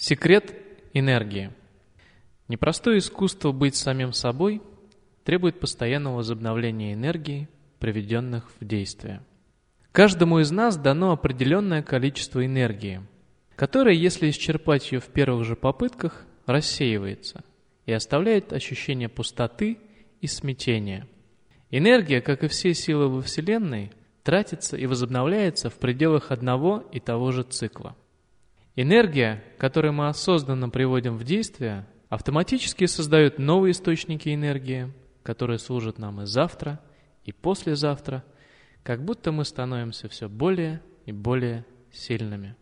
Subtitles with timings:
[0.00, 0.54] Секрет
[0.94, 1.50] энергии.
[2.46, 4.62] Непростое искусство быть самим собой
[5.24, 7.48] требует постоянного возобновления энергии,
[7.80, 9.22] приведенных в действие.
[9.90, 13.00] Каждому из нас дано определенное количество энергии,
[13.56, 17.42] которое, если исчерпать ее в первых же попытках, рассеивается
[17.84, 19.78] и оставляет ощущение пустоты
[20.20, 21.08] и смятения.
[21.72, 23.90] Энергия, как и все силы во Вселенной,
[24.22, 27.96] тратится и возобновляется в пределах одного и того же цикла.
[28.80, 34.92] Энергия, которую мы осознанно приводим в действие, автоматически создает новые источники энергии,
[35.24, 36.78] которые служат нам и завтра,
[37.24, 38.22] и послезавтра,
[38.84, 42.54] как будто мы становимся все более и более сильными.